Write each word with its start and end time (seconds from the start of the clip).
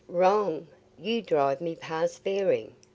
"Wrong! 0.07 0.65
You 0.97 1.21
drive 1.21 1.61
me 1.61 1.75
past 1.75 2.23
bearing. 2.23 2.73